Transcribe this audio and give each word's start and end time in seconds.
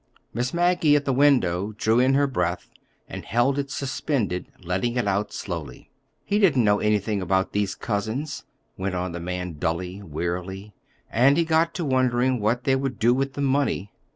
Miss 0.33 0.51
Maggie 0.51 0.95
at 0.95 1.05
the 1.05 1.13
window 1.13 1.75
drew 1.77 1.99
in 1.99 2.15
her 2.15 2.25
breath, 2.25 2.71
and 3.07 3.23
held 3.23 3.59
it 3.59 3.69
suspended, 3.69 4.47
letting 4.63 4.97
it 4.97 5.07
out 5.07 5.31
slowly. 5.31 5.91
"He 6.25 6.39
didn't 6.39 6.63
know 6.63 6.79
anything 6.79 7.21
about 7.21 7.51
these 7.51 7.75
cousins," 7.75 8.43
went 8.75 8.95
on 8.95 9.11
the 9.11 9.19
man 9.19 9.59
dully, 9.59 10.01
wearily, 10.01 10.73
"and 11.11 11.37
he 11.37 11.45
got 11.45 11.75
to 11.75 11.85
wondering 11.85 12.39
what 12.39 12.63
they 12.63 12.75
would 12.75 12.97
do 12.97 13.13
with 13.13 13.33
the 13.33 13.41
money. 13.41 13.91